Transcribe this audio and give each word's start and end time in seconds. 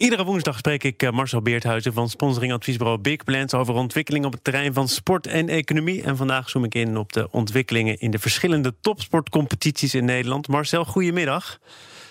Iedere 0.00 0.24
woensdag 0.24 0.58
spreek 0.58 0.84
ik 0.84 1.02
eh, 1.02 1.10
Marcel 1.10 1.42
Beerthuizen 1.42 1.92
van 1.92 2.08
sponsoringadviesbureau 2.08 2.98
Big 2.98 3.24
Plans 3.24 3.54
over 3.54 3.74
ontwikkelingen 3.74 4.26
op 4.26 4.32
het 4.32 4.44
terrein 4.44 4.74
van 4.74 4.88
sport 4.88 5.26
en 5.26 5.48
economie. 5.48 6.02
En 6.02 6.16
vandaag 6.16 6.50
zoom 6.50 6.64
ik 6.64 6.74
in 6.74 6.96
op 6.96 7.12
de 7.12 7.28
ontwikkelingen 7.30 7.98
in 7.98 8.10
de 8.10 8.18
verschillende 8.18 8.74
topsportcompetities 8.80 9.94
in 9.94 10.04
Nederland. 10.04 10.48
Marcel, 10.48 10.84
goedemiddag. 10.84 11.58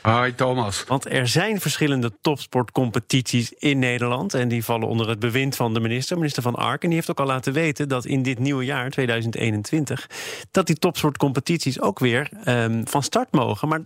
Hoi 0.02 0.36
Thomas. 0.36 0.84
Want 0.88 1.12
er 1.12 1.28
zijn 1.28 1.62
verschillende 1.62 2.12
topsportcompetities 2.22 3.54
in 3.54 3.80
Nederland. 3.80 4.34
En 4.34 4.48
die 4.48 4.64
vallen 4.64 4.88
onder 4.88 5.10
het 5.10 5.20
bewind 5.20 5.56
van 5.56 5.74
de 5.74 5.80
minister, 5.80 6.18
minister 6.18 6.44
van 6.44 6.56
Ark. 6.56 6.82
En 6.82 6.88
die 6.88 6.98
heeft 6.98 7.10
ook 7.10 7.20
al 7.20 7.26
laten 7.26 7.54
weten 7.54 7.90
dat 7.90 8.06
in 8.06 8.24
dit 8.24 8.40
nieuwe 8.40 8.66
jaar, 8.66 8.90
2021, 8.90 10.10
dat 10.52 10.68
die 10.68 10.76
topsportcompetities 10.76 11.82
ook 11.82 12.00
weer 12.00 12.30
um, 12.46 12.88
van 12.88 13.04
start 13.04 13.32
mogen. 13.32 13.68
Maar 13.68 13.82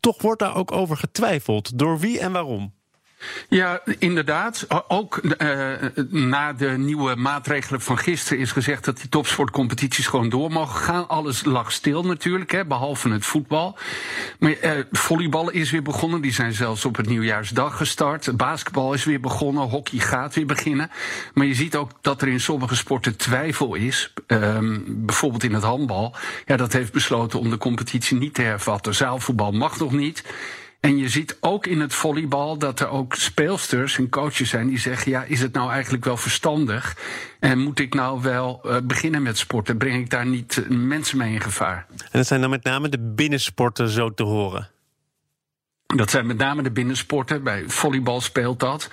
toch 0.00 0.22
wordt 0.22 0.40
daar 0.40 0.56
ook 0.56 0.72
over 0.72 0.96
getwijfeld. 0.96 1.78
Door 1.78 1.98
wie 1.98 2.18
en 2.18 2.32
waarom? 2.32 2.72
Ja, 3.48 3.80
inderdaad. 3.98 4.66
Ook 4.88 5.20
uh, 5.38 5.72
na 6.10 6.52
de 6.52 6.68
nieuwe 6.68 7.14
maatregelen 7.14 7.80
van 7.80 7.98
gisteren 7.98 8.38
is 8.38 8.52
gezegd 8.52 8.84
dat 8.84 8.96
die 8.96 9.08
topsportcompetities 9.08 10.06
gewoon 10.06 10.28
door 10.28 10.50
mogen 10.50 10.80
gaan. 10.80 11.08
Alles 11.08 11.44
lag 11.44 11.72
stil 11.72 12.02
natuurlijk, 12.02 12.52
hè, 12.52 12.64
behalve 12.64 13.08
het 13.10 13.26
voetbal. 13.26 13.78
Maar 14.38 14.54
uh, 14.62 14.70
volleybal 14.92 15.50
is 15.50 15.70
weer 15.70 15.82
begonnen. 15.82 16.20
Die 16.20 16.32
zijn 16.32 16.52
zelfs 16.52 16.84
op 16.84 16.96
het 16.96 17.08
nieuwjaarsdag 17.08 17.76
gestart. 17.76 18.36
Basketbal 18.36 18.92
is 18.92 19.04
weer 19.04 19.20
begonnen. 19.20 19.62
Hockey 19.62 19.98
gaat 19.98 20.34
weer 20.34 20.46
beginnen. 20.46 20.90
Maar 21.34 21.46
je 21.46 21.54
ziet 21.54 21.76
ook 21.76 21.90
dat 22.00 22.22
er 22.22 22.28
in 22.28 22.40
sommige 22.40 22.76
sporten 22.76 23.16
twijfel 23.16 23.74
is. 23.74 24.12
Uh, 24.28 24.58
bijvoorbeeld 24.86 25.44
in 25.44 25.54
het 25.54 25.62
handbal. 25.62 26.16
Ja, 26.46 26.56
dat 26.56 26.72
heeft 26.72 26.92
besloten 26.92 27.38
om 27.38 27.50
de 27.50 27.58
competitie 27.58 28.16
niet 28.16 28.34
te 28.34 28.42
hervatten. 28.42 28.94
Zaalvoetbal 28.94 29.52
mag 29.52 29.78
nog 29.78 29.92
niet. 29.92 30.24
En 30.84 30.96
je 30.96 31.08
ziet 31.08 31.36
ook 31.40 31.66
in 31.66 31.80
het 31.80 31.94
volleybal 31.94 32.58
dat 32.58 32.80
er 32.80 32.88
ook 32.88 33.14
speelsters 33.14 33.98
en 33.98 34.08
coaches 34.08 34.48
zijn 34.48 34.66
die 34.68 34.78
zeggen: 34.78 35.10
ja, 35.10 35.22
is 35.22 35.40
het 35.40 35.52
nou 35.52 35.70
eigenlijk 35.70 36.04
wel 36.04 36.16
verstandig? 36.16 36.96
En 37.40 37.58
moet 37.58 37.78
ik 37.78 37.94
nou 37.94 38.22
wel 38.22 38.60
uh, 38.66 38.76
beginnen 38.82 39.22
met 39.22 39.38
sporten? 39.38 39.76
Breng 39.76 40.00
ik 40.00 40.10
daar 40.10 40.26
niet 40.26 40.64
mensen 40.68 41.18
mee 41.18 41.32
in 41.32 41.40
gevaar? 41.40 41.86
En 41.88 42.18
dat 42.18 42.26
zijn 42.26 42.40
dan 42.40 42.50
met 42.50 42.64
name 42.64 42.88
de 42.88 42.98
binnensporten 42.98 43.88
zo 43.88 44.14
te 44.14 44.22
horen. 44.22 44.70
Dat 45.86 46.10
zijn 46.10 46.26
met 46.26 46.36
name 46.36 46.62
de 46.62 46.70
binnensporten. 46.70 47.42
Bij 47.42 47.64
volleybal 47.66 48.20
speelt 48.20 48.60
dat. 48.60 48.90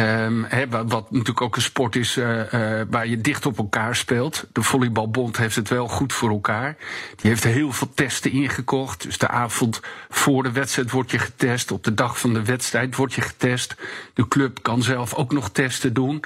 He, 0.00 0.68
wat, 0.68 1.10
natuurlijk 1.10 1.40
ook 1.40 1.56
een 1.56 1.62
sport 1.62 1.96
is 1.96 2.16
uh, 2.16 2.52
uh, 2.52 2.80
waar 2.90 3.06
je 3.06 3.20
dicht 3.20 3.46
op 3.46 3.58
elkaar 3.58 3.96
speelt. 3.96 4.46
De 4.52 4.62
Volleybalbond 4.62 5.36
heeft 5.36 5.56
het 5.56 5.68
wel 5.68 5.88
goed 5.88 6.12
voor 6.12 6.30
elkaar. 6.30 6.76
Die 7.16 7.30
heeft 7.30 7.44
heel 7.44 7.72
veel 7.72 7.90
testen 7.94 8.30
ingekocht. 8.30 9.02
Dus 9.02 9.18
de 9.18 9.28
avond 9.28 9.80
voor 10.08 10.42
de 10.42 10.52
wedstrijd 10.52 10.90
wordt 10.90 11.10
je 11.10 11.18
getest. 11.18 11.70
Op 11.70 11.84
de 11.84 11.94
dag 11.94 12.18
van 12.18 12.32
de 12.34 12.44
wedstrijd 12.44 12.96
wordt 12.96 13.14
je 13.14 13.20
getest. 13.20 13.74
De 14.14 14.28
club 14.28 14.62
kan 14.62 14.82
zelf 14.82 15.14
ook 15.14 15.32
nog 15.32 15.50
testen 15.50 15.92
doen. 15.92 16.24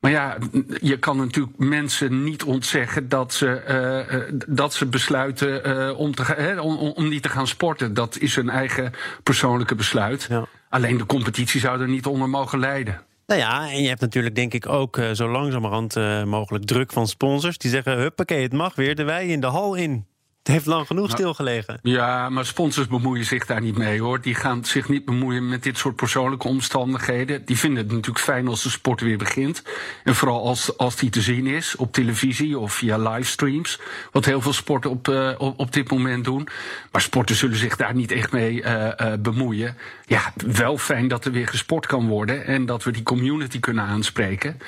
Maar 0.00 0.10
ja, 0.10 0.36
je 0.80 0.98
kan 0.98 1.16
natuurlijk 1.16 1.58
mensen 1.58 2.24
niet 2.24 2.42
ontzeggen 2.42 3.08
dat 3.08 3.32
ze, 3.32 4.06
uh, 4.08 4.40
dat 4.46 4.74
ze 4.74 4.86
besluiten 4.86 5.96
om, 5.96 6.14
te, 6.14 6.58
om, 6.60 6.76
om 6.76 7.08
niet 7.08 7.22
te 7.22 7.28
gaan 7.28 7.46
sporten. 7.46 7.94
Dat 7.94 8.18
is 8.18 8.36
hun 8.36 8.50
eigen 8.50 8.92
persoonlijke 9.22 9.74
besluit. 9.74 10.26
Ja. 10.28 10.46
Alleen 10.74 10.96
de 10.96 11.06
competitie 11.06 11.60
zou 11.60 11.80
er 11.80 11.88
niet 11.88 12.06
onder 12.06 12.28
mogen 12.28 12.58
lijden. 12.58 13.00
Nou 13.26 13.40
ja, 13.40 13.70
en 13.70 13.82
je 13.82 13.88
hebt 13.88 14.00
natuurlijk 14.00 14.34
denk 14.34 14.54
ik 14.54 14.68
ook 14.68 14.96
uh, 14.96 15.10
zo 15.10 15.28
langzamerhand 15.28 15.96
uh, 15.96 16.24
mogelijk 16.24 16.64
druk 16.64 16.92
van 16.92 17.08
sponsors. 17.08 17.58
Die 17.58 17.70
zeggen, 17.70 17.98
huppakee, 17.98 18.42
het 18.42 18.52
mag 18.52 18.74
weer 18.74 18.94
de 18.94 19.04
wij 19.04 19.26
in 19.26 19.40
de 19.40 19.46
hal 19.46 19.74
in. 19.74 20.06
Het 20.44 20.52
heeft 20.52 20.66
lang 20.66 20.86
genoeg 20.86 21.06
nou, 21.06 21.18
stilgelegen. 21.18 21.78
Ja, 21.82 22.28
maar 22.28 22.46
sponsors 22.46 22.86
bemoeien 22.86 23.24
zich 23.24 23.46
daar 23.46 23.60
niet 23.60 23.76
mee 23.78 24.00
hoor. 24.00 24.20
Die 24.20 24.34
gaan 24.34 24.64
zich 24.64 24.88
niet 24.88 25.04
bemoeien 25.04 25.48
met 25.48 25.62
dit 25.62 25.78
soort 25.78 25.96
persoonlijke 25.96 26.48
omstandigheden. 26.48 27.44
Die 27.44 27.58
vinden 27.58 27.82
het 27.82 27.92
natuurlijk 27.92 28.24
fijn 28.24 28.48
als 28.48 28.62
de 28.62 28.70
sport 28.70 29.00
weer 29.00 29.18
begint. 29.18 29.62
En 30.04 30.14
vooral 30.14 30.46
als, 30.46 30.76
als 30.76 30.96
die 30.96 31.10
te 31.10 31.20
zien 31.20 31.46
is 31.46 31.76
op 31.76 31.92
televisie 31.92 32.58
of 32.58 32.72
via 32.72 32.98
livestreams. 32.98 33.80
Wat 34.12 34.24
heel 34.24 34.40
veel 34.40 34.52
sporten 34.52 34.90
op, 34.90 35.08
uh, 35.08 35.30
op, 35.38 35.58
op, 35.58 35.72
dit 35.72 35.90
moment 35.90 36.24
doen. 36.24 36.48
Maar 36.92 37.02
sporten 37.02 37.36
zullen 37.36 37.56
zich 37.56 37.76
daar 37.76 37.94
niet 37.94 38.10
echt 38.10 38.32
mee 38.32 38.62
uh, 38.62 38.88
uh, 39.00 39.12
bemoeien. 39.18 39.76
Ja, 40.06 40.32
wel 40.36 40.78
fijn 40.78 41.08
dat 41.08 41.24
er 41.24 41.32
weer 41.32 41.48
gesport 41.48 41.86
kan 41.86 42.08
worden. 42.08 42.46
En 42.46 42.66
dat 42.66 42.84
we 42.84 42.90
die 42.90 43.02
community 43.02 43.60
kunnen 43.60 43.84
aanspreken. 43.84 44.58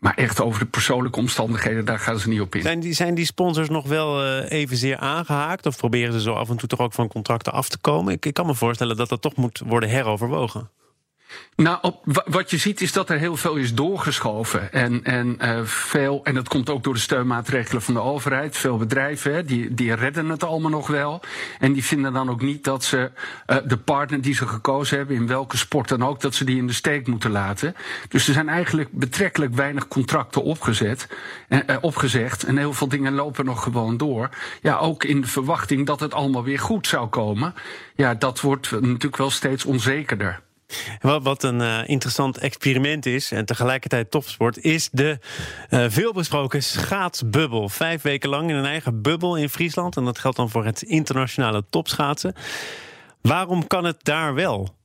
Maar 0.00 0.14
echt 0.14 0.40
over 0.40 0.60
de 0.60 0.66
persoonlijke 0.66 1.18
omstandigheden, 1.18 1.84
daar 1.84 1.98
gaan 1.98 2.18
ze 2.18 2.28
niet 2.28 2.40
op 2.40 2.54
in. 2.54 2.62
Zijn 2.62 2.80
die, 2.80 2.92
zijn 2.92 3.14
die 3.14 3.24
sponsors 3.24 3.68
nog 3.68 3.86
wel 3.86 4.24
uh, 4.24 4.50
evenzeer 4.50 4.96
aangehaakt? 4.96 5.66
Of 5.66 5.76
proberen 5.76 6.12
ze 6.12 6.20
zo 6.20 6.32
af 6.32 6.50
en 6.50 6.56
toe 6.56 6.68
toch 6.68 6.78
ook 6.78 6.92
van 6.92 7.08
contracten 7.08 7.52
af 7.52 7.68
te 7.68 7.78
komen? 7.78 8.12
Ik, 8.12 8.26
ik 8.26 8.34
kan 8.34 8.46
me 8.46 8.54
voorstellen 8.54 8.96
dat 8.96 9.08
dat 9.08 9.22
toch 9.22 9.36
moet 9.36 9.62
worden 9.66 9.88
heroverwogen. 9.88 10.70
Nou, 11.56 11.78
op, 11.80 12.22
wat 12.26 12.50
je 12.50 12.56
ziet 12.56 12.80
is 12.80 12.92
dat 12.92 13.10
er 13.10 13.18
heel 13.18 13.36
veel 13.36 13.54
is 13.54 13.74
doorgeschoven. 13.74 14.72
En, 14.72 15.04
en, 15.04 15.36
uh, 15.40 15.60
veel, 15.64 16.20
en 16.24 16.34
dat 16.34 16.48
komt 16.48 16.70
ook 16.70 16.84
door 16.84 16.94
de 16.94 17.00
steunmaatregelen 17.00 17.82
van 17.82 17.94
de 17.94 18.00
overheid. 18.00 18.56
Veel 18.56 18.76
bedrijven 18.76 19.34
hè, 19.34 19.44
die, 19.44 19.74
die 19.74 19.94
redden 19.94 20.28
het 20.28 20.44
allemaal 20.44 20.70
nog 20.70 20.86
wel. 20.86 21.20
En 21.58 21.72
die 21.72 21.84
vinden 21.84 22.12
dan 22.12 22.30
ook 22.30 22.42
niet 22.42 22.64
dat 22.64 22.84
ze 22.84 23.10
uh, 23.46 23.56
de 23.64 23.76
partner 23.76 24.20
die 24.20 24.34
ze 24.34 24.46
gekozen 24.46 24.96
hebben, 24.96 25.16
in 25.16 25.26
welke 25.26 25.56
sport 25.56 25.88
dan 25.88 26.04
ook, 26.04 26.20
dat 26.20 26.34
ze 26.34 26.44
die 26.44 26.56
in 26.56 26.66
de 26.66 26.72
steek 26.72 27.06
moeten 27.06 27.30
laten. 27.30 27.74
Dus 28.08 28.28
er 28.28 28.34
zijn 28.34 28.48
eigenlijk 28.48 28.92
betrekkelijk 28.92 29.54
weinig 29.54 29.88
contracten 29.88 30.42
opgezet, 30.42 31.08
uh, 31.48 31.60
opgezegd. 31.80 32.44
En 32.44 32.56
heel 32.56 32.72
veel 32.72 32.88
dingen 32.88 33.14
lopen 33.14 33.44
nog 33.44 33.62
gewoon 33.62 33.96
door. 33.96 34.28
Ja, 34.62 34.76
ook 34.76 35.04
in 35.04 35.20
de 35.20 35.26
verwachting 35.26 35.86
dat 35.86 36.00
het 36.00 36.14
allemaal 36.14 36.44
weer 36.44 36.58
goed 36.58 36.86
zou 36.86 37.08
komen. 37.08 37.54
Ja, 37.94 38.14
dat 38.14 38.40
wordt 38.40 38.70
natuurlijk 38.70 39.16
wel 39.16 39.30
steeds 39.30 39.64
onzekerder. 39.64 40.40
Wat 41.00 41.42
een 41.42 41.60
uh, 41.60 41.88
interessant 41.88 42.38
experiment 42.38 43.06
is, 43.06 43.32
en 43.32 43.44
tegelijkertijd 43.44 44.10
topsport, 44.10 44.58
is 44.58 44.88
de 44.92 45.18
uh, 45.70 45.84
veelbesproken 45.88 46.62
schaatsbubbel. 46.62 47.68
Vijf 47.68 48.02
weken 48.02 48.28
lang 48.28 48.50
in 48.50 48.56
een 48.56 48.64
eigen 48.64 49.02
bubbel 49.02 49.36
in 49.36 49.48
Friesland. 49.48 49.96
En 49.96 50.04
dat 50.04 50.18
geldt 50.18 50.36
dan 50.36 50.50
voor 50.50 50.64
het 50.64 50.82
internationale 50.82 51.64
topschaatsen. 51.70 52.34
Waarom 53.20 53.66
kan 53.66 53.84
het 53.84 54.04
daar 54.04 54.34
wel? 54.34 54.78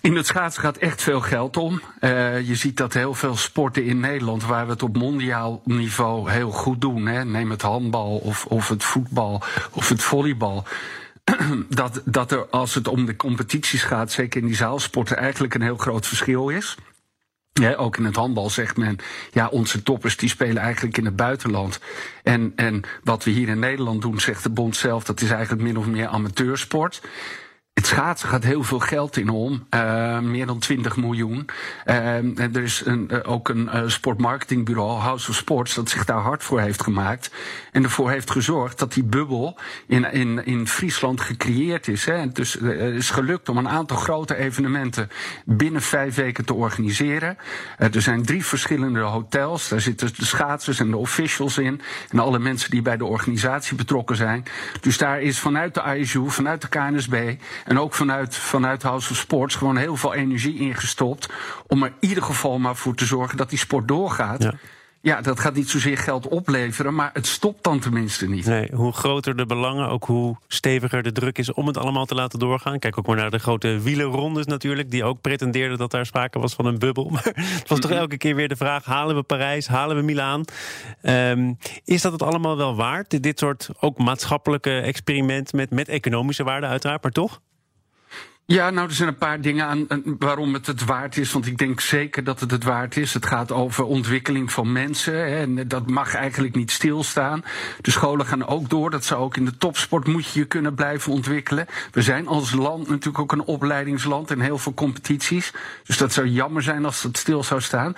In 0.00 0.16
het 0.16 0.26
schaatsen 0.26 0.62
gaat 0.62 0.76
echt 0.76 1.02
veel 1.02 1.20
geld 1.20 1.56
om. 1.56 1.80
Uh, 2.00 2.48
je 2.48 2.54
ziet 2.54 2.76
dat 2.76 2.92
heel 2.94 3.14
veel 3.14 3.36
sporten 3.36 3.84
in 3.84 4.00
Nederland, 4.00 4.44
waar 4.44 4.64
we 4.64 4.72
het 4.72 4.82
op 4.82 4.96
mondiaal 4.96 5.62
niveau 5.64 6.30
heel 6.30 6.50
goed 6.50 6.80
doen, 6.80 7.06
hè, 7.06 7.24
neem 7.24 7.50
het 7.50 7.62
handbal 7.62 8.16
of, 8.16 8.46
of 8.46 8.68
het 8.68 8.84
voetbal 8.84 9.42
of 9.72 9.88
het 9.88 10.02
volleybal 10.02 10.64
dat, 11.68 12.02
dat 12.04 12.32
er 12.32 12.46
als 12.46 12.74
het 12.74 12.88
om 12.88 13.06
de 13.06 13.16
competities 13.16 13.82
gaat, 13.82 14.12
zeker 14.12 14.40
in 14.40 14.46
die 14.46 14.56
zaalsporten, 14.56 15.16
eigenlijk 15.16 15.54
een 15.54 15.62
heel 15.62 15.76
groot 15.76 16.06
verschil 16.06 16.48
is. 16.48 16.76
Ja, 17.52 17.74
ook 17.74 17.96
in 17.96 18.04
het 18.04 18.16
handbal 18.16 18.50
zegt 18.50 18.76
men, 18.76 18.98
ja, 19.32 19.48
onze 19.48 19.82
toppers 19.82 20.16
die 20.16 20.28
spelen 20.28 20.62
eigenlijk 20.62 20.96
in 20.96 21.04
het 21.04 21.16
buitenland. 21.16 21.80
En, 22.22 22.52
en 22.56 22.82
wat 23.04 23.24
we 23.24 23.30
hier 23.30 23.48
in 23.48 23.58
Nederland 23.58 24.02
doen, 24.02 24.20
zegt 24.20 24.42
de 24.42 24.50
bond 24.50 24.76
zelf, 24.76 25.04
dat 25.04 25.20
is 25.20 25.30
eigenlijk 25.30 25.62
min 25.62 25.78
of 25.78 25.86
meer 25.86 26.06
amateursport. 26.06 27.00
Het 27.78 27.86
schaatsen 27.86 28.28
gaat 28.28 28.44
heel 28.44 28.62
veel 28.62 28.78
geld 28.78 29.16
in 29.16 29.28
om, 29.28 29.66
uh, 29.74 30.18
meer 30.18 30.46
dan 30.46 30.58
20 30.58 30.96
miljoen. 30.96 31.48
Uh, 31.86 32.38
er 32.38 32.62
is 32.62 32.82
een, 32.84 33.10
uh, 33.12 33.18
ook 33.22 33.48
een 33.48 33.90
sportmarketingbureau, 33.90 35.00
House 35.00 35.30
of 35.30 35.36
Sports, 35.36 35.74
dat 35.74 35.90
zich 35.90 36.04
daar 36.04 36.20
hard 36.20 36.42
voor 36.42 36.60
heeft 36.60 36.82
gemaakt. 36.82 37.30
En 37.72 37.82
ervoor 37.82 38.10
heeft 38.10 38.30
gezorgd 38.30 38.78
dat 38.78 38.92
die 38.92 39.04
bubbel 39.04 39.58
in, 39.86 40.12
in, 40.12 40.46
in 40.46 40.68
Friesland 40.68 41.20
gecreëerd 41.20 41.88
is. 41.88 42.04
Hè. 42.04 42.28
Dus 42.28 42.52
het 42.52 42.94
is 42.94 43.10
gelukt 43.10 43.48
om 43.48 43.56
een 43.56 43.68
aantal 43.68 43.96
grote 43.96 44.36
evenementen 44.36 45.10
binnen 45.44 45.82
vijf 45.82 46.14
weken 46.14 46.44
te 46.44 46.54
organiseren. 46.54 47.38
er 47.76 48.02
zijn 48.02 48.24
drie 48.24 48.44
verschillende 48.44 49.00
hotels, 49.00 49.68
daar 49.68 49.80
zitten 49.80 50.08
de 50.16 50.24
schaatsers 50.24 50.80
en 50.80 50.90
de 50.90 50.96
officials 50.96 51.58
in. 51.58 51.80
En 52.10 52.18
alle 52.18 52.38
mensen 52.38 52.70
die 52.70 52.82
bij 52.82 52.96
de 52.96 53.04
organisatie 53.04 53.76
betrokken 53.76 54.16
zijn. 54.16 54.44
Dus 54.80 54.98
daar 54.98 55.20
is 55.20 55.38
vanuit 55.38 55.74
de 55.74 55.98
ISU, 55.98 56.30
vanuit 56.30 56.60
de 56.60 56.68
KNSB 56.68 57.36
en 57.68 57.78
ook 57.78 57.94
vanuit, 57.94 58.36
vanuit 58.36 58.82
House 58.82 59.10
of 59.10 59.16
Sports 59.16 59.54
gewoon 59.54 59.76
heel 59.76 59.96
veel 59.96 60.14
energie 60.14 60.58
ingestopt. 60.58 61.28
Om 61.66 61.82
er 61.82 61.92
in 62.00 62.08
ieder 62.08 62.22
geval 62.22 62.58
maar 62.58 62.76
voor 62.76 62.94
te 62.94 63.04
zorgen 63.04 63.36
dat 63.36 63.50
die 63.50 63.58
sport 63.58 63.88
doorgaat. 63.88 64.42
Ja. 64.42 64.52
ja, 65.00 65.20
dat 65.20 65.40
gaat 65.40 65.54
niet 65.54 65.70
zozeer 65.70 65.98
geld 65.98 66.28
opleveren, 66.28 66.94
maar 66.94 67.10
het 67.12 67.26
stopt 67.26 67.64
dan 67.64 67.78
tenminste 67.78 68.28
niet. 68.28 68.46
Nee, 68.46 68.70
hoe 68.74 68.92
groter 68.92 69.36
de 69.36 69.46
belangen, 69.46 69.88
ook 69.88 70.04
hoe 70.04 70.36
steviger 70.46 71.02
de 71.02 71.12
druk 71.12 71.38
is 71.38 71.52
om 71.52 71.66
het 71.66 71.76
allemaal 71.76 72.06
te 72.06 72.14
laten 72.14 72.38
doorgaan. 72.38 72.78
Kijk 72.78 72.98
ook 72.98 73.06
maar 73.06 73.16
naar 73.16 73.30
de 73.30 73.38
grote 73.38 73.80
wielerrondes 73.80 74.46
natuurlijk, 74.46 74.90
die 74.90 75.04
ook 75.04 75.20
pretendeerden 75.20 75.78
dat 75.78 75.90
daar 75.90 76.06
sprake 76.06 76.38
was 76.38 76.54
van 76.54 76.66
een 76.66 76.78
bubbel. 76.78 77.10
Maar 77.12 77.32
het 77.34 77.68
was 77.68 77.78
toch 77.78 77.90
mhm. 77.90 78.00
elke 78.00 78.16
keer 78.16 78.34
weer 78.34 78.48
de 78.48 78.56
vraag: 78.56 78.84
halen 78.84 79.16
we 79.16 79.22
Parijs, 79.22 79.66
halen 79.66 79.96
we 79.96 80.02
Milaan? 80.02 80.44
Um, 81.02 81.58
is 81.84 82.02
dat 82.02 82.12
het 82.12 82.22
allemaal 82.22 82.56
wel 82.56 82.76
waard? 82.76 83.22
Dit 83.22 83.38
soort 83.38 83.68
ook 83.80 83.98
maatschappelijke 83.98 84.80
experiment 84.80 85.52
met, 85.52 85.70
met 85.70 85.88
economische 85.88 86.44
waarde 86.44 86.66
uiteraard, 86.66 87.02
maar 87.02 87.12
toch? 87.12 87.40
Ja, 88.50 88.70
nou, 88.70 88.88
er 88.88 88.94
zijn 88.94 89.08
een 89.08 89.16
paar 89.16 89.40
dingen 89.40 89.66
aan 89.66 89.86
waarom 90.18 90.54
het 90.54 90.66
het 90.66 90.84
waard 90.84 91.16
is. 91.16 91.32
Want 91.32 91.46
ik 91.46 91.58
denk 91.58 91.80
zeker 91.80 92.24
dat 92.24 92.40
het 92.40 92.50
het 92.50 92.64
waard 92.64 92.96
is. 92.96 93.14
Het 93.14 93.26
gaat 93.26 93.52
over 93.52 93.84
ontwikkeling 93.84 94.52
van 94.52 94.72
mensen. 94.72 95.14
Hè, 95.14 95.36
en 95.36 95.68
dat 95.68 95.90
mag 95.90 96.14
eigenlijk 96.14 96.54
niet 96.54 96.70
stilstaan. 96.70 97.44
De 97.80 97.90
scholen 97.90 98.26
gaan 98.26 98.46
ook 98.46 98.68
door. 98.68 98.90
Dat 98.90 99.04
zou 99.04 99.22
ook 99.22 99.36
in 99.36 99.44
de 99.44 99.56
topsport 99.56 100.06
moet 100.06 100.32
je 100.32 100.38
je 100.38 100.46
kunnen 100.46 100.74
blijven 100.74 101.12
ontwikkelen. 101.12 101.66
We 101.90 102.02
zijn 102.02 102.26
als 102.26 102.52
land 102.52 102.88
natuurlijk 102.88 103.18
ook 103.18 103.32
een 103.32 103.44
opleidingsland 103.44 104.30
en 104.30 104.40
heel 104.40 104.58
veel 104.58 104.74
competities. 104.74 105.52
Dus 105.84 105.96
dat 105.96 106.12
zou 106.12 106.26
jammer 106.26 106.62
zijn 106.62 106.84
als 106.84 107.02
het 107.02 107.18
stil 107.18 107.42
zou 107.42 107.60
staan. 107.60 107.94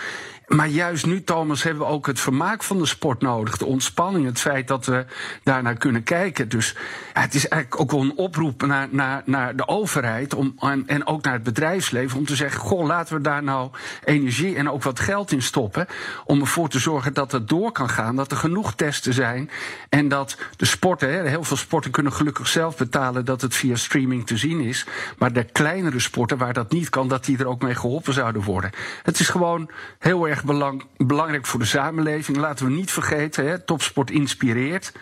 Maar 0.56 0.68
juist 0.68 1.06
nu, 1.06 1.24
Thomas, 1.24 1.62
hebben 1.62 1.86
we 1.86 1.92
ook 1.92 2.06
het 2.06 2.20
vermaak 2.20 2.62
van 2.62 2.78
de 2.78 2.86
sport 2.86 3.20
nodig. 3.20 3.56
De 3.56 3.64
ontspanning, 3.64 4.26
het 4.26 4.40
feit 4.40 4.68
dat 4.68 4.86
we 4.86 5.04
daarnaar 5.42 5.76
kunnen 5.76 6.02
kijken. 6.02 6.48
Dus 6.48 6.76
ja, 7.14 7.20
het 7.20 7.34
is 7.34 7.48
eigenlijk 7.48 7.82
ook 7.82 7.90
wel 7.90 8.00
een 8.00 8.16
oproep 8.16 8.66
naar, 8.66 8.88
naar, 8.90 9.22
naar 9.24 9.56
de 9.56 9.68
overheid 9.68 10.34
om, 10.40 10.84
en, 10.86 11.06
ook 11.06 11.22
naar 11.22 11.32
het 11.32 11.42
bedrijfsleven 11.42 12.18
om 12.18 12.26
te 12.26 12.36
zeggen: 12.36 12.60
Goh, 12.60 12.86
laten 12.86 13.16
we 13.16 13.20
daar 13.20 13.42
nou 13.42 13.70
energie 14.04 14.56
en 14.56 14.70
ook 14.70 14.82
wat 14.82 15.00
geld 15.00 15.32
in 15.32 15.42
stoppen. 15.42 15.86
Om 16.24 16.40
ervoor 16.40 16.68
te 16.68 16.78
zorgen 16.78 17.14
dat 17.14 17.32
het 17.32 17.48
door 17.48 17.72
kan 17.72 17.88
gaan, 17.88 18.16
dat 18.16 18.30
er 18.30 18.36
genoeg 18.36 18.74
testen 18.74 19.14
zijn. 19.14 19.50
En 19.88 20.08
dat 20.08 20.36
de 20.56 20.64
sporten, 20.64 21.12
hè, 21.12 21.28
heel 21.28 21.44
veel 21.44 21.56
sporten 21.56 21.90
kunnen 21.90 22.12
gelukkig 22.12 22.48
zelf 22.48 22.76
betalen 22.76 23.24
dat 23.24 23.40
het 23.40 23.54
via 23.54 23.76
streaming 23.76 24.26
te 24.26 24.36
zien 24.36 24.60
is. 24.60 24.86
Maar 25.18 25.32
de 25.32 25.44
kleinere 25.44 25.98
sporten 25.98 26.38
waar 26.38 26.52
dat 26.52 26.72
niet 26.72 26.88
kan, 26.88 27.08
dat 27.08 27.24
die 27.24 27.38
er 27.38 27.46
ook 27.46 27.62
mee 27.62 27.74
geholpen 27.74 28.12
zouden 28.12 28.42
worden. 28.42 28.70
Het 29.02 29.20
is 29.20 29.28
gewoon 29.28 29.70
heel 29.98 30.28
erg 30.28 30.44
belang, 30.44 30.84
belangrijk 30.96 31.46
voor 31.46 31.60
de 31.60 31.66
samenleving. 31.66 32.36
Laten 32.36 32.66
we 32.66 32.72
niet 32.72 32.90
vergeten, 32.90 33.46
hè, 33.46 33.58
topsport 33.58 34.10
inspireert. 34.10 34.92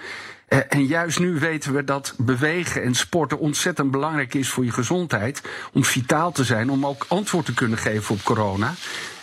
Eh, 0.48 0.58
en 0.68 0.86
juist 0.86 1.18
nu 1.18 1.38
weten 1.38 1.74
we 1.74 1.84
dat 1.84 2.14
bewegen 2.16 2.82
en 2.82 2.94
sporten 2.94 3.38
ontzettend 3.38 3.90
belangrijk 3.90 4.34
is 4.34 4.48
voor 4.48 4.64
je 4.64 4.72
gezondheid. 4.72 5.42
Om 5.72 5.84
vitaal 5.84 6.32
te 6.32 6.44
zijn, 6.44 6.70
om 6.70 6.86
ook 6.86 7.04
antwoord 7.08 7.44
te 7.44 7.54
kunnen 7.54 7.78
geven 7.78 8.14
op 8.14 8.22
corona. 8.22 8.74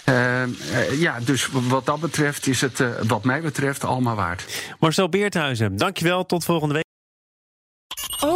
Uh, 0.09 0.43
uh, 0.43 1.01
ja, 1.01 1.19
dus 1.19 1.49
wat 1.51 1.85
dat 1.85 1.99
betreft 1.99 2.47
is 2.47 2.61
het, 2.61 2.83
wat 3.07 3.23
mij 3.23 3.41
betreft, 3.41 3.83
allemaal 3.83 4.15
waard. 4.15 4.45
Marcel 4.79 5.09
Beerthuizen, 5.09 5.77
dankjewel. 5.77 6.25
Tot 6.25 6.45
volgende 6.45 6.73
week. 6.73 6.84